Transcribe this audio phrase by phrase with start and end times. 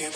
[0.00, 0.06] Yo,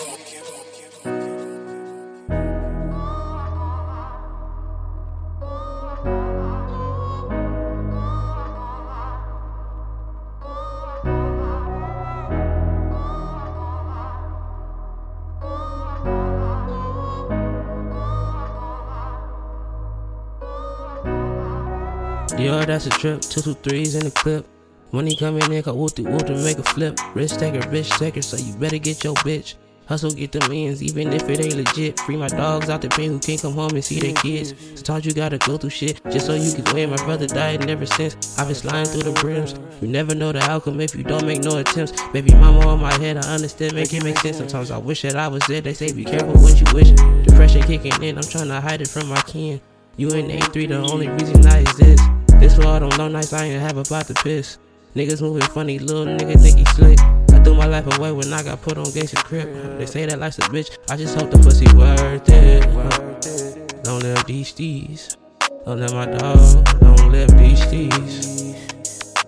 [22.63, 23.19] that's a trip.
[23.21, 24.47] Two, two, threes in the clip.
[24.93, 26.97] Money coming in, got whoop whoop to make a flip.
[27.15, 29.55] Risk taker, bitch taker, so you better get your bitch.
[29.85, 31.99] Hustle, get the millions, even if it ain't legit.
[31.99, 34.53] Free my dogs out the pen who can't come home and see their kids.
[34.75, 36.89] Sometimes you gotta go through shit just so you can win.
[36.89, 39.55] My brother died, and ever since I've been sliding through the brims.
[39.81, 41.91] You never know the outcome if you don't make no attempts.
[42.11, 44.37] Baby mama on my head, I understand, make it make sense.
[44.37, 45.59] Sometimes I wish that I was there.
[45.59, 46.91] They say be careful what you wish.
[47.25, 49.59] Depression kicking in, I'm trying to hide it from my kin.
[49.97, 52.03] You in A3, the only reason I exist.
[52.39, 54.57] This for all them long nights I ain't have about to piss.
[54.95, 57.22] Niggas moving funny, little nigga think he slick.
[57.43, 59.77] Threw my life away when I got put on gangsta crib.
[59.77, 63.83] They say that life's a bitch, I just hope the pussy worth it.
[63.83, 65.17] Don't live these.
[65.65, 68.53] Don't let my dog, don't live these.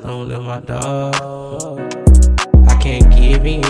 [0.02, 1.80] Don't live my dog.
[2.68, 3.64] I can't give in.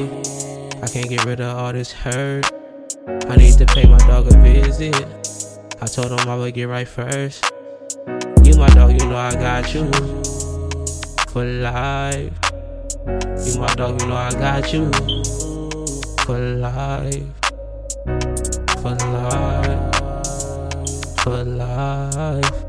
[0.84, 2.52] I can't get rid of all this hurt.
[3.08, 4.96] I need to pay my dog a visit.
[5.82, 7.46] I told him I would get right first.
[8.44, 9.92] You my dog, you know I got you
[11.30, 12.34] for life.
[13.06, 14.92] You my dog, you know I got you
[16.26, 17.24] for life.
[18.82, 19.96] For life.
[21.22, 22.66] For life.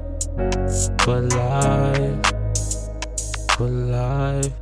[1.01, 2.33] For life.
[3.57, 4.53] For life.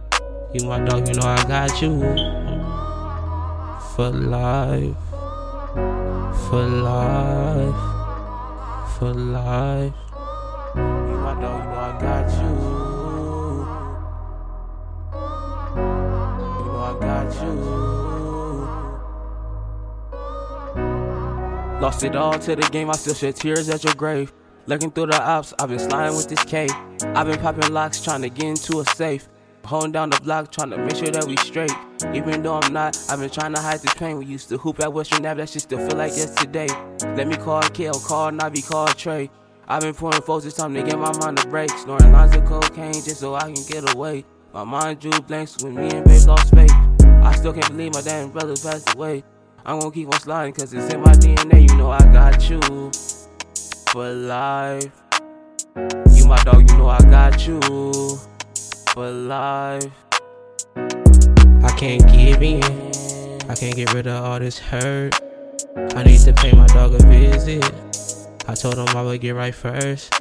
[0.52, 2.00] You my dog, you know I got you
[3.96, 4.94] for life.
[6.48, 7.80] For life.
[8.96, 9.94] For life.
[10.76, 13.03] You my dog, you know I got you.
[17.42, 17.74] You.
[21.80, 24.32] Lost it all to the game, I still shed tears at your grave.
[24.66, 26.66] Looking through the ops, I've been sliding with this K.
[27.14, 29.28] I've been popping locks, trying to get into a safe.
[29.64, 31.72] Holding down the block, trying to make sure that we straight.
[32.14, 34.18] Even though I'm not, I've been trying to hide this pain.
[34.18, 36.68] We used to hoop at Western Ave, that shit still feel like yesterday.
[37.16, 39.30] Let me call Kale, call Navi, call Trey.
[39.66, 41.70] I've been pouring folks, it's time to get my mind a break.
[41.70, 44.24] Snoring lines of cocaine just so I can get away.
[44.52, 46.93] My mind drew blanks when me and Babe lost faith.
[47.24, 49.24] I still can't believe my damn brother passed away.
[49.64, 51.66] I'm gonna keep on sliding cause it's in my DNA.
[51.68, 52.60] You know I got you
[53.90, 54.92] for life.
[56.12, 57.60] You my dog, you know I got you
[58.92, 59.90] for life.
[60.76, 62.62] I can't give in.
[63.48, 65.18] I can't get rid of all this hurt.
[65.96, 67.64] I need to pay my dog a visit.
[68.46, 70.12] I told him I would get right first.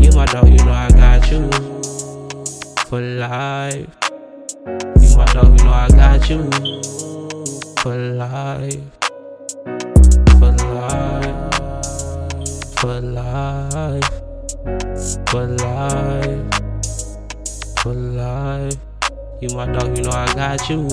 [0.00, 1.50] You my dog, you know I got you
[2.86, 4.03] for life.
[4.66, 6.50] You my dog, you know I got you.
[7.82, 8.80] For life,
[10.38, 11.54] for life,
[12.78, 14.10] for life,
[15.28, 16.54] for life,
[17.82, 18.78] for life.
[19.42, 20.88] You my dog, you know I got you.